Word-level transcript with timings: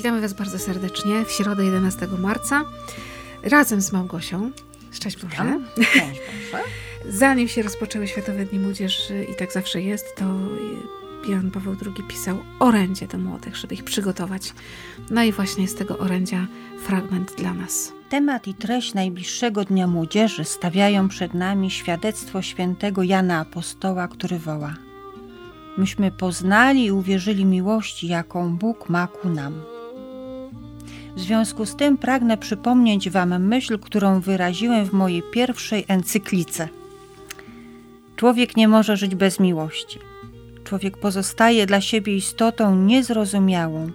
Witamy 0.00 0.20
Was 0.20 0.32
bardzo 0.32 0.58
serdecznie 0.58 1.24
w 1.24 1.32
środę 1.32 1.64
11 1.64 2.06
marca 2.18 2.64
razem 3.42 3.80
z 3.80 3.92
Małgosią. 3.92 4.50
Szczęść 4.92 5.16
Boże. 5.16 5.60
Szczęść 5.72 6.20
Boże. 6.52 6.64
Zanim 7.18 7.48
się 7.48 7.62
rozpoczęły 7.62 8.08
Światowe 8.08 8.44
Dni 8.44 8.58
Młodzieży 8.58 9.26
i 9.32 9.34
tak 9.34 9.52
zawsze 9.52 9.82
jest, 9.82 10.16
to 10.16 10.24
Jan 11.28 11.50
Paweł 11.50 11.76
II 11.86 12.08
pisał 12.08 12.36
orędzie 12.58 13.06
do 13.06 13.18
młodych, 13.18 13.56
żeby 13.56 13.74
ich 13.74 13.84
przygotować. 13.84 14.52
No 15.10 15.22
i 15.22 15.32
właśnie 15.32 15.68
z 15.68 15.74
tego 15.74 15.98
orędzia 15.98 16.46
fragment 16.86 17.34
dla 17.34 17.54
nas. 17.54 17.92
Temat 18.08 18.48
i 18.48 18.54
treść 18.54 18.94
najbliższego 18.94 19.64
Dnia 19.64 19.86
Młodzieży 19.86 20.44
stawiają 20.44 21.08
przed 21.08 21.34
nami 21.34 21.70
świadectwo 21.70 22.42
świętego 22.42 23.02
Jana 23.02 23.40
Apostoła, 23.40 24.08
który 24.08 24.38
woła 24.38 24.74
Myśmy 25.76 26.10
poznali 26.10 26.84
i 26.84 26.92
uwierzyli 26.92 27.44
miłości, 27.44 28.08
jaką 28.08 28.56
Bóg 28.56 28.88
ma 28.88 29.06
ku 29.06 29.28
nam. 29.28 29.79
W 31.16 31.20
związku 31.20 31.66
z 31.66 31.76
tym 31.76 31.98
pragnę 31.98 32.36
przypomnieć 32.36 33.10
Wam 33.10 33.46
myśl, 33.46 33.78
którą 33.78 34.20
wyraziłem 34.20 34.86
w 34.86 34.92
mojej 34.92 35.22
pierwszej 35.32 35.84
encyklice. 35.88 36.68
Człowiek 38.16 38.56
nie 38.56 38.68
może 38.68 38.96
żyć 38.96 39.14
bez 39.14 39.40
miłości. 39.40 39.98
Człowiek 40.64 40.96
pozostaje 40.96 41.66
dla 41.66 41.80
siebie 41.80 42.16
istotą 42.16 42.76
niezrozumiałą. 42.76 43.90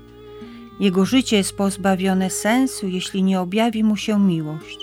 Jego 0.79 1.05
życie 1.05 1.37
jest 1.37 1.57
pozbawione 1.57 2.29
sensu, 2.29 2.87
jeśli 2.87 3.23
nie 3.23 3.39
objawi 3.39 3.83
mu 3.83 3.97
się 3.97 4.19
miłość, 4.19 4.79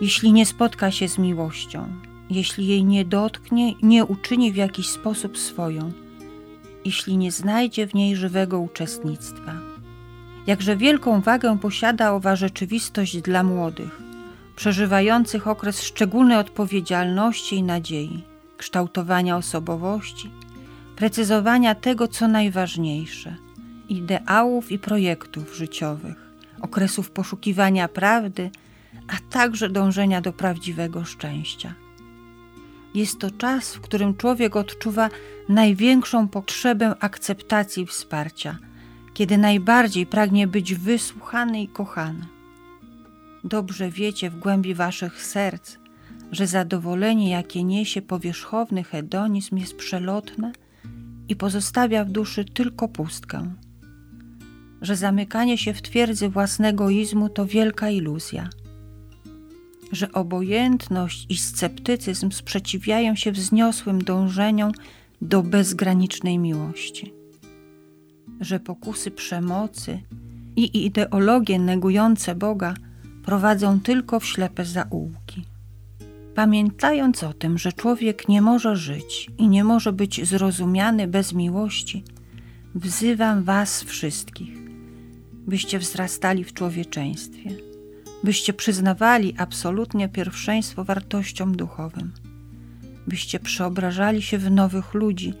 jeśli 0.00 0.32
nie 0.32 0.46
spotka 0.46 0.90
się 0.90 1.08
z 1.08 1.18
miłością, 1.18 1.88
jeśli 2.30 2.66
jej 2.66 2.84
nie 2.84 3.04
dotknie, 3.04 3.74
nie 3.82 4.04
uczyni 4.04 4.52
w 4.52 4.56
jakiś 4.56 4.86
sposób 4.86 5.38
swoją, 5.38 5.92
jeśli 6.84 7.16
nie 7.16 7.32
znajdzie 7.32 7.86
w 7.86 7.94
niej 7.94 8.16
żywego 8.16 8.60
uczestnictwa. 8.60 9.67
Jakże 10.48 10.76
wielką 10.76 11.20
wagę 11.20 11.58
posiada 11.58 12.12
owa 12.12 12.36
rzeczywistość 12.36 13.20
dla 13.20 13.42
młodych, 13.42 14.02
przeżywających 14.56 15.48
okres 15.48 15.82
szczególnej 15.82 16.38
odpowiedzialności 16.38 17.56
i 17.56 17.62
nadziei, 17.62 18.24
kształtowania 18.56 19.36
osobowości, 19.36 20.30
precyzowania 20.96 21.74
tego, 21.74 22.08
co 22.08 22.28
najważniejsze, 22.28 23.36
ideałów 23.88 24.72
i 24.72 24.78
projektów 24.78 25.56
życiowych, 25.56 26.16
okresów 26.60 27.10
poszukiwania 27.10 27.88
prawdy, 27.88 28.50
a 29.08 29.32
także 29.32 29.68
dążenia 29.68 30.20
do 30.20 30.32
prawdziwego 30.32 31.04
szczęścia. 31.04 31.74
Jest 32.94 33.18
to 33.18 33.30
czas, 33.30 33.74
w 33.74 33.80
którym 33.80 34.16
człowiek 34.16 34.56
odczuwa 34.56 35.10
największą 35.48 36.28
potrzebę 36.28 36.94
akceptacji 37.00 37.82
i 37.82 37.86
wsparcia– 37.86 38.58
kiedy 39.18 39.38
najbardziej 39.38 40.06
pragnie 40.06 40.46
być 40.46 40.74
wysłuchany 40.74 41.62
i 41.62 41.68
kochany. 41.68 42.26
Dobrze 43.44 43.90
wiecie 43.90 44.30
w 44.30 44.38
głębi 44.38 44.74
waszych 44.74 45.22
serc, 45.22 45.76
że 46.32 46.46
zadowolenie, 46.46 47.30
jakie 47.30 47.64
niesie 47.64 48.02
powierzchowny 48.02 48.84
hedonizm, 48.84 49.56
jest 49.56 49.76
przelotne 49.76 50.52
i 51.28 51.36
pozostawia 51.36 52.04
w 52.04 52.10
duszy 52.10 52.44
tylko 52.44 52.88
pustkę. 52.88 53.54
Że 54.82 54.96
zamykanie 54.96 55.58
się 55.58 55.74
w 55.74 55.82
twierdzy 55.82 56.28
własnego 56.28 56.90
izmu 56.90 57.28
to 57.28 57.46
wielka 57.46 57.90
iluzja. 57.90 58.48
Że 59.92 60.12
obojętność 60.12 61.26
i 61.28 61.36
sceptycyzm 61.36 62.30
sprzeciwiają 62.30 63.14
się 63.14 63.32
wzniosłym 63.32 64.04
dążeniom 64.04 64.72
do 65.22 65.42
bezgranicznej 65.42 66.38
miłości 66.38 67.17
że 68.40 68.60
pokusy 68.60 69.10
przemocy 69.10 70.00
i 70.56 70.86
ideologie 70.86 71.58
negujące 71.58 72.34
Boga 72.34 72.74
prowadzą 73.24 73.80
tylko 73.80 74.20
w 74.20 74.26
ślepe 74.26 74.64
zaułki. 74.64 75.44
Pamiętając 76.34 77.24
o 77.24 77.32
tym, 77.32 77.58
że 77.58 77.72
człowiek 77.72 78.28
nie 78.28 78.42
może 78.42 78.76
żyć 78.76 79.30
i 79.38 79.48
nie 79.48 79.64
może 79.64 79.92
być 79.92 80.28
zrozumiany 80.28 81.08
bez 81.08 81.32
miłości, 81.32 82.04
wzywam 82.74 83.44
Was 83.44 83.82
wszystkich, 83.82 84.58
byście 85.32 85.78
wzrastali 85.78 86.44
w 86.44 86.52
człowieczeństwie, 86.52 87.50
byście 88.24 88.52
przyznawali 88.52 89.34
absolutnie 89.38 90.08
pierwszeństwo 90.08 90.84
wartościom 90.84 91.56
duchowym, 91.56 92.12
byście 93.06 93.40
przeobrażali 93.40 94.22
się 94.22 94.38
w 94.38 94.50
nowych 94.50 94.94
ludzi 94.94 95.34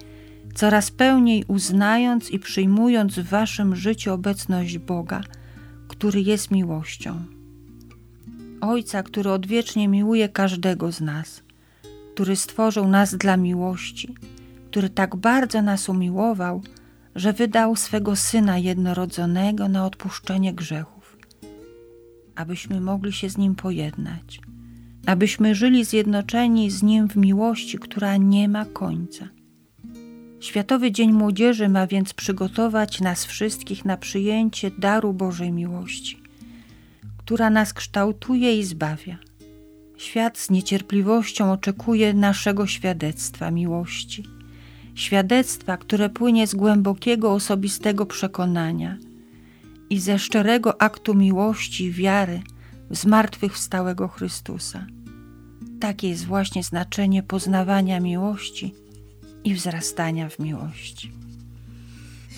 coraz 0.54 0.90
pełniej 0.90 1.44
uznając 1.48 2.30
i 2.30 2.38
przyjmując 2.38 3.14
w 3.14 3.28
waszym 3.28 3.76
życiu 3.76 4.12
obecność 4.12 4.78
Boga, 4.78 5.20
który 5.88 6.22
jest 6.22 6.50
miłością. 6.50 7.24
Ojca, 8.60 9.02
który 9.02 9.30
odwiecznie 9.30 9.88
miłuje 9.88 10.28
każdego 10.28 10.92
z 10.92 11.00
nas, 11.00 11.42
który 12.14 12.36
stworzył 12.36 12.88
nas 12.88 13.14
dla 13.14 13.36
miłości, 13.36 14.14
który 14.70 14.90
tak 14.90 15.16
bardzo 15.16 15.62
nas 15.62 15.88
umiłował, 15.88 16.62
że 17.14 17.32
wydał 17.32 17.76
swego 17.76 18.16
Syna 18.16 18.58
jednorodzonego 18.58 19.68
na 19.68 19.86
odpuszczenie 19.86 20.54
grzechów, 20.54 21.16
abyśmy 22.34 22.80
mogli 22.80 23.12
się 23.12 23.30
z 23.30 23.38
Nim 23.38 23.54
pojednać, 23.54 24.40
abyśmy 25.06 25.54
żyli 25.54 25.84
zjednoczeni 25.84 26.70
z 26.70 26.82
Nim 26.82 27.08
w 27.08 27.16
miłości, 27.16 27.78
która 27.78 28.16
nie 28.16 28.48
ma 28.48 28.64
końca 28.64 29.37
Światowy 30.40 30.92
Dzień 30.92 31.12
Młodzieży 31.12 31.68
ma 31.68 31.86
więc 31.86 32.14
przygotować 32.14 33.00
nas 33.00 33.24
wszystkich 33.24 33.84
na 33.84 33.96
przyjęcie 33.96 34.70
daru 34.70 35.12
Bożej 35.12 35.52
miłości, 35.52 36.22
która 37.16 37.50
nas 37.50 37.72
kształtuje 37.72 38.58
i 38.58 38.64
zbawia. 38.64 39.18
Świat 39.96 40.38
z 40.38 40.50
niecierpliwością 40.50 41.52
oczekuje 41.52 42.14
naszego 42.14 42.66
świadectwa 42.66 43.50
miłości. 43.50 44.24
Świadectwa, 44.94 45.76
które 45.76 46.08
płynie 46.08 46.46
z 46.46 46.54
głębokiego 46.54 47.32
osobistego 47.32 48.06
przekonania 48.06 48.98
i 49.90 50.00
ze 50.00 50.18
szczerego 50.18 50.82
aktu 50.82 51.14
miłości 51.14 51.84
i 51.84 51.92
wiary 51.92 52.40
w 52.90 52.96
zmartwychwstałego 52.96 54.08
Chrystusa. 54.08 54.86
Takie 55.80 56.08
jest 56.08 56.24
właśnie 56.26 56.62
znaczenie 56.62 57.22
poznawania 57.22 58.00
miłości 58.00 58.74
i 59.44 59.54
wzrastania 59.54 60.28
w 60.28 60.38
miłości. 60.38 61.12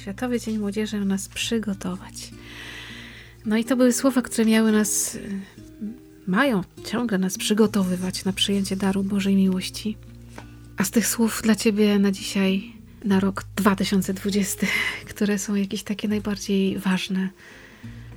Światowy 0.01 0.41
Dzień 0.41 0.59
Młodzieży 0.59 0.99
ma 0.99 1.05
nas 1.05 1.29
przygotować. 1.29 2.31
No 3.47 3.57
i 3.57 3.65
to 3.65 3.77
były 3.77 3.93
słowa, 3.93 4.23
które 4.23 4.45
miały 4.45 4.73
nas, 4.73 5.19
mają 6.27 6.61
ciągle 6.85 7.19
nas 7.19 7.39
przygotowywać 7.39 8.25
na 8.25 8.33
przyjęcie 8.33 8.77
daru 8.77 9.03
Bożej 9.05 9.37
miłości. 9.37 9.97
A 10.77 10.85
z 10.85 10.91
tych 10.91 11.07
słów 11.07 11.41
dla 11.43 11.55
Ciebie 11.55 11.99
na 11.99 12.11
dzisiaj, 12.11 12.73
na 13.05 13.21
rok 13.21 13.45
2020, 13.57 14.67
które 15.11 15.39
są 15.39 15.55
jakieś 15.55 15.83
takie 15.83 16.09
najbardziej 16.09 16.79
ważne? 16.79 17.29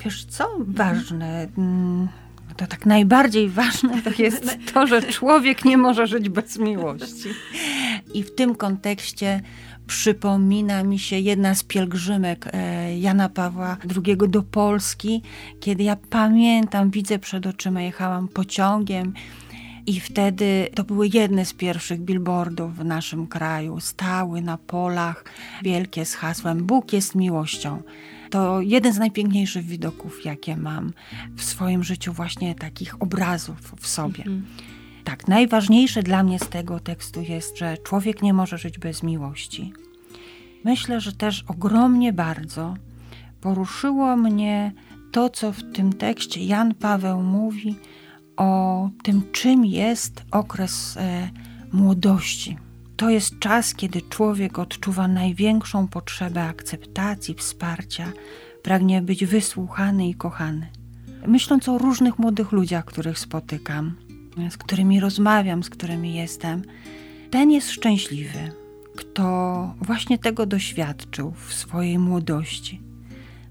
Wiesz 0.05 0.25
co? 0.25 0.57
Ważne. 0.59 1.47
Mm, 1.57 2.07
to 2.57 2.67
tak 2.67 2.85
najbardziej 2.85 3.49
ważne 3.49 4.01
to 4.01 4.21
jest 4.21 4.45
to, 4.73 4.87
że 4.87 5.01
człowiek 5.01 5.65
nie 5.65 5.77
może 5.77 6.07
żyć 6.07 6.29
bez 6.29 6.57
miłości. 6.57 7.29
I 8.13 8.23
w 8.23 8.35
tym 8.35 8.55
kontekście 8.55 9.41
przypomina 9.87 10.83
mi 10.83 10.99
się 10.99 11.19
jedna 11.19 11.55
z 11.55 11.63
pielgrzymek 11.63 12.49
e, 12.53 12.99
Jana 12.99 13.29
Pawła 13.29 13.77
II 14.05 14.17
do 14.29 14.43
Polski, 14.43 15.21
kiedy 15.59 15.83
ja 15.83 15.95
pamiętam, 16.09 16.91
widzę 16.91 17.19
przed 17.19 17.47
oczyma, 17.47 17.81
jechałam 17.81 18.27
pociągiem 18.27 19.13
i 19.85 19.99
wtedy 19.99 20.67
to 20.75 20.83
były 20.83 21.09
jedne 21.13 21.45
z 21.45 21.53
pierwszych 21.53 22.01
billboardów 22.01 22.75
w 22.75 22.85
naszym 22.85 23.27
kraju. 23.27 23.79
Stały 23.79 24.41
na 24.41 24.57
polach 24.57 25.25
wielkie 25.63 26.05
z 26.05 26.15
hasłem 26.15 26.65
Bóg 26.65 26.93
jest 26.93 27.15
miłością. 27.15 27.81
To 28.29 28.61
jeden 28.61 28.93
z 28.93 28.97
najpiękniejszych 28.97 29.65
widoków, 29.65 30.25
jakie 30.25 30.57
mam 30.57 30.93
w 31.35 31.43
swoim 31.43 31.83
życiu, 31.83 32.13
właśnie 32.13 32.55
takich 32.55 33.01
obrazów 33.01 33.75
w 33.81 33.87
sobie. 33.87 34.23
Mhm. 34.23 34.45
Tak, 35.03 35.27
najważniejsze 35.27 36.03
dla 36.03 36.23
mnie 36.23 36.39
z 36.39 36.49
tego 36.49 36.79
tekstu 36.79 37.21
jest, 37.21 37.57
że 37.57 37.77
człowiek 37.77 38.21
nie 38.21 38.33
może 38.33 38.57
żyć 38.57 38.79
bez 38.79 39.03
miłości. 39.03 39.73
Myślę, 40.63 41.01
że 41.01 41.11
też 41.11 41.43
ogromnie 41.47 42.13
bardzo 42.13 42.73
poruszyło 43.41 44.17
mnie 44.17 44.71
to, 45.11 45.29
co 45.29 45.51
w 45.51 45.63
tym 45.73 45.93
tekście 45.93 46.45
Jan 46.45 46.75
Paweł 46.75 47.21
mówi 47.21 47.75
o 48.37 48.89
tym, 49.03 49.21
czym 49.31 49.65
jest 49.65 50.23
okres 50.31 50.97
e, 50.97 51.29
młodości. 51.73 52.57
To 52.95 53.09
jest 53.09 53.39
czas, 53.39 53.75
kiedy 53.75 54.01
człowiek 54.01 54.59
odczuwa 54.59 55.07
największą 55.07 55.87
potrzebę 55.87 56.43
akceptacji, 56.43 57.35
wsparcia, 57.35 58.11
pragnie 58.63 59.01
być 59.01 59.25
wysłuchany 59.25 60.09
i 60.09 60.15
kochany. 60.15 60.67
Myśląc 61.27 61.69
o 61.69 61.77
różnych 61.77 62.19
młodych 62.19 62.51
ludziach, 62.51 62.85
których 62.85 63.19
spotykam, 63.19 63.95
z 64.49 64.57
którymi 64.57 64.99
rozmawiam, 64.99 65.63
z 65.63 65.69
którymi 65.69 66.13
jestem, 66.13 66.61
ten 67.31 67.51
jest 67.51 67.71
szczęśliwy, 67.71 68.51
kto 68.95 69.75
właśnie 69.81 70.17
tego 70.17 70.45
doświadczył 70.45 71.31
w 71.31 71.53
swojej 71.53 71.99
młodości. 71.99 72.81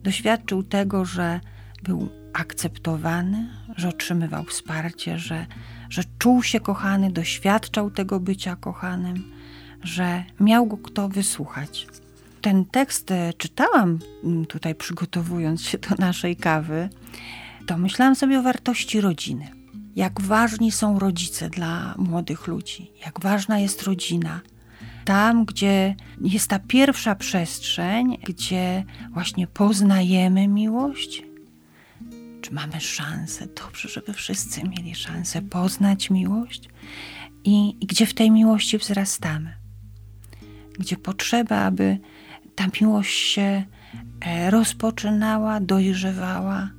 Doświadczył 0.03 0.63
tego, 0.63 1.05
że 1.05 1.41
był 1.83 2.09
akceptowany, 2.33 3.49
że 3.77 3.89
otrzymywał 3.89 4.45
wsparcie, 4.45 5.19
że, 5.19 5.47
że 5.91 6.03
czuł 6.19 6.43
się 6.43 6.61
kochany, 6.61 7.13
doświadczał 7.13 7.91
tego 7.91 8.21
bycia 8.21 8.57
kochanym, 8.57 9.33
że 9.83 10.25
miał 10.41 10.67
go 10.67 10.77
kto 10.77 11.09
wysłuchać. 11.09 11.87
Ten 12.41 12.65
tekst 12.65 13.11
e, 13.11 13.33
czytałam 13.33 13.99
mm, 14.25 14.47
tutaj, 14.47 14.75
przygotowując 14.75 15.63
się 15.63 15.79
do 15.79 15.95
naszej 15.99 16.37
kawy, 16.37 16.89
to 17.67 17.79
myślałam 17.79 18.15
sobie 18.15 18.39
o 18.39 18.43
wartości 18.43 19.01
rodziny. 19.01 19.62
Jak 19.97 20.21
ważni 20.21 20.73
są 20.73 20.99
rodzice 20.99 21.51
dla 21.51 21.95
młodych 21.99 22.47
ludzi, 22.47 22.93
jak 23.07 23.21
ważna 23.21 23.59
jest 23.59 23.83
rodzina. 23.83 24.41
Tam, 25.05 25.45
gdzie 25.45 25.95
jest 26.21 26.49
ta 26.49 26.59
pierwsza 26.59 27.15
przestrzeń, 27.15 28.19
gdzie 28.25 28.85
właśnie 29.11 29.47
poznajemy 29.47 30.49
miłość, 30.49 31.23
czy 32.41 32.55
mamy 32.55 32.81
szansę, 32.81 33.47
dobrze, 33.47 33.89
żeby 33.89 34.13
wszyscy 34.13 34.63
mieli 34.65 34.95
szansę 34.95 35.43
poznać 35.43 36.11
miłość 36.11 36.69
i, 37.45 37.77
i 37.81 37.87
gdzie 37.87 38.07
w 38.07 38.15
tej 38.15 38.31
miłości 38.31 38.79
wzrastamy. 38.79 39.57
Gdzie 40.79 40.97
potrzeba, 40.97 41.57
aby 41.57 41.99
ta 42.55 42.65
miłość 42.81 43.19
się 43.19 43.65
e, 44.21 44.51
rozpoczynała, 44.51 45.61
dojrzewała, 45.61 46.71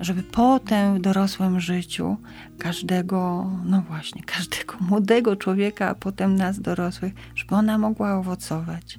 żeby 0.00 0.22
potem 0.22 0.98
w 0.98 1.00
dorosłym 1.00 1.60
życiu 1.60 2.16
każdego, 2.58 3.50
no 3.64 3.82
właśnie, 3.88 4.22
każdego 4.22 4.74
młodego 4.80 5.36
człowieka, 5.36 5.88
a 5.88 5.94
potem 5.94 6.36
nas 6.36 6.60
dorosłych, 6.60 7.12
żeby 7.34 7.54
ona 7.54 7.78
mogła 7.78 8.14
owocować. 8.14 8.98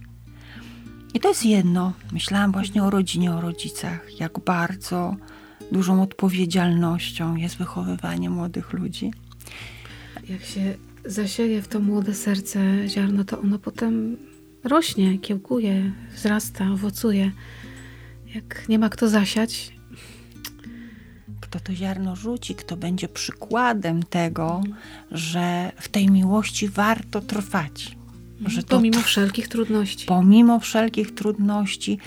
I 1.13 1.19
to 1.19 1.30
jest 1.30 1.45
jedno. 1.45 1.94
Myślałam 2.12 2.51
właśnie 2.51 2.83
o 2.83 2.89
rodzinie, 2.89 3.33
o 3.33 3.42
rodzicach, 3.42 4.19
jak 4.19 4.39
bardzo 4.39 5.15
dużą 5.71 6.01
odpowiedzialnością 6.01 7.36
jest 7.36 7.57
wychowywanie 7.57 8.30
młodych 8.30 8.74
ludzi. 8.74 9.13
Jak 10.30 10.44
się 10.44 10.75
zasieje 11.06 11.62
w 11.62 11.68
to 11.68 11.80
młode 11.80 12.13
serce 12.13 12.88
ziarno, 12.88 13.24
to 13.24 13.41
ono 13.41 13.59
potem 13.59 14.18
rośnie, 14.63 15.19
kiełkuje, 15.19 15.91
wzrasta, 16.15 16.71
owocuje. 16.71 17.31
Jak 18.36 18.69
nie 18.69 18.80
ma 18.80 18.89
kto 18.89 19.09
zasiać, 19.09 19.75
kto 21.55 21.65
to 21.65 21.75
ziarno 21.75 22.15
rzuci, 22.15 22.55
kto 22.55 22.77
będzie 22.77 23.07
przykładem 23.07 24.03
tego, 24.03 24.61
że 25.11 25.71
w 25.75 25.89
tej 25.89 26.09
miłości 26.09 26.67
warto 26.69 27.21
trwać. 27.21 27.97
Że 28.45 28.63
pomimo 28.63 29.01
wszelkich 29.01 29.47
trudności. 29.47 30.05
Pomimo 30.05 30.59
wszelkich 30.59 31.15
trudności, 31.15 31.97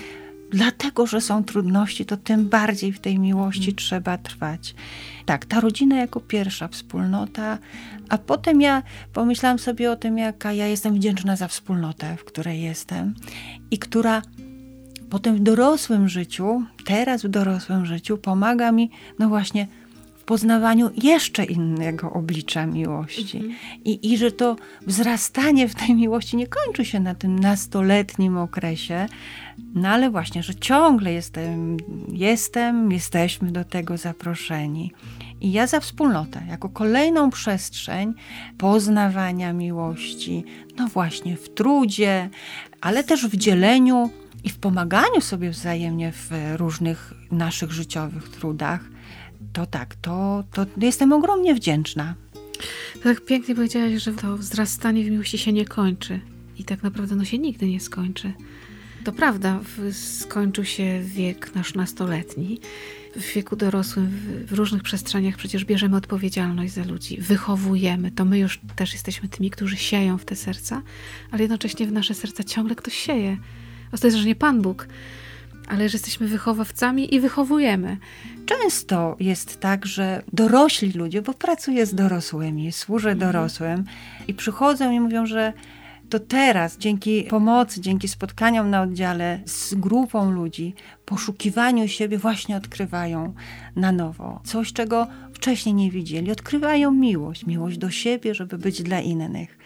dlatego, 0.51 1.07
że 1.07 1.21
są 1.21 1.43
trudności, 1.43 2.05
to 2.05 2.17
tym 2.17 2.49
bardziej 2.49 2.93
w 2.93 2.99
tej 2.99 3.19
miłości 3.19 3.61
hmm. 3.61 3.75
trzeba 3.75 4.17
trwać. 4.17 4.75
Tak, 5.25 5.45
ta 5.45 5.59
rodzina 5.59 5.97
jako 5.97 6.19
pierwsza 6.19 6.67
wspólnota, 6.67 7.57
a 8.09 8.17
potem 8.17 8.61
ja 8.61 8.83
pomyślałam 9.13 9.59
sobie 9.59 9.91
o 9.91 9.95
tym, 9.95 10.17
jaka 10.17 10.53
ja 10.53 10.67
jestem 10.67 10.95
wdzięczna 10.95 11.35
za 11.35 11.47
wspólnotę, 11.47 12.17
w 12.17 12.23
której 12.23 12.61
jestem 12.61 13.13
i 13.71 13.79
która 13.79 14.21
potem 15.09 15.35
w 15.35 15.39
dorosłym 15.39 16.09
życiu, 16.09 16.63
teraz 16.85 17.23
w 17.23 17.27
dorosłym 17.27 17.85
życiu, 17.85 18.17
pomaga 18.17 18.71
mi, 18.71 18.91
no 19.19 19.29
właśnie, 19.29 19.67
w 20.17 20.23
poznawaniu 20.23 20.89
jeszcze 21.03 21.43
innego 21.43 22.13
oblicza 22.13 22.65
miłości. 22.65 23.37
Mhm. 23.37 23.55
I, 23.85 24.13
I 24.13 24.17
że 24.17 24.31
to 24.31 24.55
wzrastanie 24.87 25.67
w 25.67 25.75
tej 25.75 25.95
miłości 25.95 26.37
nie 26.37 26.47
kończy 26.47 26.85
się 26.85 26.99
na 26.99 27.15
tym 27.15 27.39
nastoletnim 27.39 28.37
okresie, 28.37 29.07
no 29.75 29.89
ale 29.89 30.09
właśnie, 30.09 30.43
że 30.43 30.55
ciągle 30.55 31.13
jestem, 31.13 31.77
jestem, 32.11 32.91
jesteśmy 32.91 33.51
do 33.51 33.63
tego 33.63 33.97
zaproszeni. 33.97 34.91
I 35.41 35.51
ja 35.51 35.67
za 35.67 35.79
wspólnotę, 35.79 36.41
jako 36.49 36.69
kolejną 36.69 37.29
przestrzeń 37.29 38.13
poznawania 38.57 39.53
miłości, 39.53 40.43
no 40.77 40.87
właśnie 40.87 41.37
w 41.37 41.49
trudzie, 41.49 42.29
ale 42.81 43.03
też 43.03 43.27
w 43.27 43.35
dzieleniu 43.35 44.09
i 44.43 44.49
w 44.49 44.57
pomaganiu 44.57 45.21
sobie 45.21 45.49
wzajemnie 45.49 46.11
w 46.11 46.31
różnych 46.55 47.13
naszych 47.31 47.71
życiowych 47.71 48.29
trudach, 48.29 48.81
to 49.53 49.65
tak, 49.65 49.95
to, 49.95 50.43
to 50.53 50.65
jestem 50.77 51.13
ogromnie 51.13 51.55
wdzięczna. 51.55 52.15
Tak 53.03 53.25
pięknie 53.25 53.55
powiedziałaś, 53.55 54.03
że 54.03 54.13
to 54.13 54.37
wzrastanie 54.37 55.03
w 55.03 55.11
miłości 55.11 55.37
się 55.37 55.53
nie 55.53 55.65
kończy. 55.65 56.19
I 56.57 56.63
tak 56.63 56.83
naprawdę 56.83 57.15
no 57.15 57.25
się 57.25 57.37
nigdy 57.37 57.67
nie 57.67 57.79
skończy. 57.79 58.33
To 59.03 59.11
prawda, 59.11 59.59
skończył 59.91 60.65
się 60.65 61.01
wiek 61.03 61.55
nasz 61.55 61.73
nastoletni. 61.73 62.59
W 63.15 63.33
wieku 63.33 63.55
dorosłym, 63.55 64.09
w, 64.45 64.53
różnych 64.53 64.83
przestrzeniach 64.83 65.37
przecież 65.37 65.65
bierzemy 65.65 65.95
odpowiedzialność 65.95 66.73
za 66.73 66.83
ludzi, 66.83 67.21
wychowujemy. 67.21 68.11
To 68.11 68.25
my 68.25 68.39
już 68.39 68.59
też 68.75 68.93
jesteśmy 68.93 69.29
tymi, 69.29 69.49
którzy 69.49 69.77
sieją 69.77 70.17
w 70.17 70.25
te 70.25 70.35
serca, 70.35 70.81
ale 71.31 71.41
jednocześnie 71.41 71.87
w 71.87 71.91
nasze 71.91 72.13
serca 72.13 72.43
ciągle 72.43 72.75
ktoś 72.75 72.93
sieje. 72.93 73.37
Ostatecznie 73.91 74.35
Pan 74.35 74.61
Bóg, 74.61 74.87
ale 75.67 75.89
że 75.89 75.95
jesteśmy 75.95 76.27
wychowawcami 76.27 77.15
i 77.15 77.19
wychowujemy. 77.19 77.97
Często 78.45 79.15
jest 79.19 79.59
tak, 79.59 79.85
że 79.85 80.23
dorośli 80.33 80.91
ludzie, 80.91 81.21
bo 81.21 81.33
pracuję 81.33 81.85
z 81.85 81.95
dorosłymi, 81.95 82.71
służę 82.71 83.11
mhm. 83.11 83.31
dorosłym 83.31 83.83
i 84.27 84.33
przychodzą 84.33 84.91
i 84.91 84.99
mówią, 84.99 85.25
że 85.25 85.53
to 86.09 86.19
teraz, 86.19 86.77
dzięki 86.77 87.23
pomocy, 87.23 87.81
dzięki 87.81 88.07
spotkaniom 88.07 88.69
na 88.69 88.81
oddziale 88.81 89.39
z 89.45 89.73
grupą 89.73 90.31
ludzi, 90.31 90.73
poszukiwaniu 91.05 91.87
siebie, 91.87 92.17
właśnie 92.17 92.57
odkrywają 92.57 93.33
na 93.75 93.91
nowo 93.91 94.41
coś, 94.43 94.73
czego 94.73 95.07
wcześniej 95.39 95.75
nie 95.75 95.91
widzieli. 95.91 96.31
Odkrywają 96.31 96.91
miłość, 96.91 97.45
miłość 97.45 97.77
do 97.77 97.89
siebie, 97.89 98.35
żeby 98.35 98.57
być 98.57 98.83
dla 98.83 99.01
innych. 99.01 99.57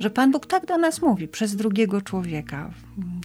Że 0.00 0.10
Pan 0.10 0.32
Bóg 0.32 0.46
tak 0.46 0.66
do 0.66 0.78
nas 0.78 1.02
mówi, 1.02 1.28
przez 1.28 1.56
drugiego 1.56 2.02
człowieka. 2.02 2.70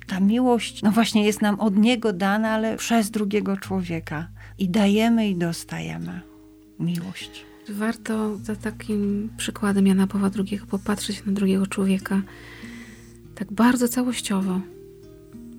Ta 0.07 0.19
miłość, 0.19 0.81
no 0.81 0.91
właśnie, 0.91 1.25
jest 1.25 1.41
nam 1.41 1.60
od 1.60 1.77
Niego 1.77 2.13
dana, 2.13 2.50
ale 2.50 2.77
przez 2.77 3.12
drugiego 3.12 3.57
człowieka. 3.57 4.27
I 4.57 4.69
dajemy 4.69 5.29
i 5.29 5.36
dostajemy 5.36 6.22
miłość. 6.79 7.45
Warto 7.69 8.38
za 8.38 8.55
takim 8.55 9.29
przykładem 9.38 9.88
Jana 9.88 10.07
Pawła 10.07 10.29
II 10.38 10.60
popatrzeć 10.69 11.25
na 11.25 11.31
drugiego 11.31 11.67
człowieka 11.67 12.22
tak 13.36 13.53
bardzo 13.53 13.88
całościowo. 13.88 14.62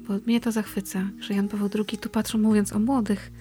Bo 0.09 0.15
mnie 0.27 0.41
to 0.41 0.53
zachwyca, 0.53 1.09
że 1.21 1.35
Jan 1.35 1.49
Paweł 1.49 1.69
II 1.75 1.99
tu 1.99 2.09
patrzą, 2.09 2.39
mówiąc 2.39 2.73
o 2.73 2.79
młodych, 2.79 3.33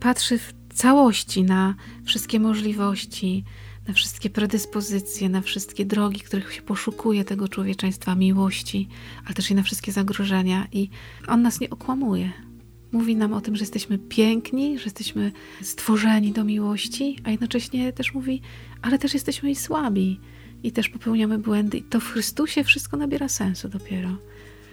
patrzy 0.00 0.38
w 0.38 0.52
całości 0.72 1.42
na 1.42 1.74
wszystkie 2.04 2.40
możliwości, 2.40 3.44
na 3.88 3.94
wszystkie 3.94 4.30
predyspozycje, 4.30 5.28
na 5.28 5.40
wszystkie 5.40 5.84
drogi, 5.84 6.20
których 6.20 6.52
się 6.52 6.62
poszukuje 6.62 7.24
tego 7.24 7.48
człowieczeństwa, 7.48 8.14
miłości, 8.14 8.88
ale 9.24 9.34
też 9.34 9.50
i 9.50 9.54
na 9.54 9.62
wszystkie 9.62 9.92
zagrożenia. 9.92 10.66
I 10.72 10.88
on 11.28 11.42
nas 11.42 11.60
nie 11.60 11.70
okłamuje. 11.70 12.32
Mówi 12.92 13.16
nam 13.16 13.32
o 13.32 13.40
tym, 13.40 13.56
że 13.56 13.62
jesteśmy 13.62 13.98
piękni, 13.98 14.78
że 14.78 14.84
jesteśmy 14.84 15.32
stworzeni 15.62 16.32
do 16.32 16.44
miłości, 16.44 17.18
a 17.24 17.30
jednocześnie 17.30 17.92
też 17.92 18.14
mówi, 18.14 18.42
ale 18.82 18.98
też 18.98 19.14
jesteśmy 19.14 19.50
i 19.50 19.56
słabi, 19.56 20.20
i 20.62 20.72
też 20.72 20.88
popełniamy 20.88 21.38
błędy. 21.38 21.78
I 21.78 21.82
to 21.82 22.00
w 22.00 22.04
Chrystusie 22.04 22.64
wszystko 22.64 22.96
nabiera 22.96 23.28
sensu 23.28 23.68
dopiero. 23.68 24.16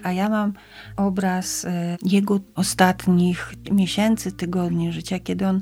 A 0.04 0.12
ja 0.12 0.30
mam 0.30 0.54
obraz 0.98 1.66
e, 1.66 1.98
jego 2.04 2.40
ostatnich 2.56 3.54
miesięcy, 3.72 4.32
tygodni 4.32 4.92
życia, 4.92 5.20
kiedy 5.20 5.48
on 5.48 5.62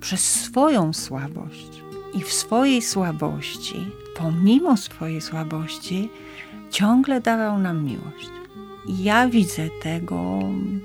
przez 0.00 0.20
swoją 0.20 0.92
słabość 0.92 1.82
i 2.14 2.22
w 2.22 2.32
swojej 2.32 2.82
słabości, 2.82 3.76
pomimo 4.16 4.76
swojej 4.76 5.20
słabości, 5.20 6.08
ciągle 6.70 7.20
dawał 7.20 7.58
nam 7.58 7.84
miłość. 7.84 8.30
I 8.86 9.02
ja 9.02 9.28
widzę 9.28 9.68
tego 9.82 10.38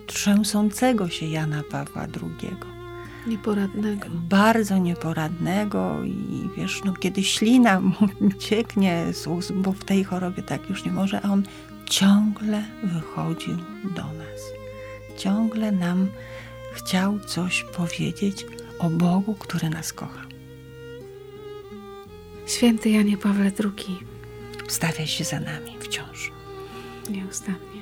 trzęsącego 0.08 1.10
się 1.10 1.26
Jana 1.26 1.64
Pawła 1.72 2.02
II. 2.02 2.56
Nieporadnego. 3.28 4.08
Bardzo 4.30 4.78
nieporadnego 4.78 6.04
i 6.04 6.50
wiesz, 6.58 6.82
no 6.86 6.94
kiedy 6.94 7.24
ślina 7.24 7.80
mu 7.80 7.96
cieknie 8.40 9.06
z 9.14 9.28
ust, 9.28 9.54
bo 9.54 9.72
w 9.72 9.84
tej 9.84 10.04
chorobie 10.04 10.44
tak 10.44 10.70
już 10.70 10.86
nie 10.86 10.92
może, 10.92 11.22
a 11.22 11.32
on 11.32 11.44
ciągle 11.90 12.64
wychodził 12.84 13.58
do 13.96 14.04
nas. 14.04 14.42
Ciągle 15.18 15.72
nam 15.72 16.08
chciał 16.74 17.20
coś 17.20 17.64
powiedzieć 17.64 18.46
o 18.80 18.90
Bogu, 18.90 19.36
który 19.36 19.70
nas 19.70 19.94
kocha. 19.94 20.22
Święty 22.48 22.90
Janie 22.90 23.18
Pawle 23.18 23.52
II, 23.64 23.98
Stawia 24.68 25.08
się 25.08 25.24
za 25.24 25.40
nami 25.40 25.78
wciąż. 25.80 26.32
nieustannie. 27.10 27.77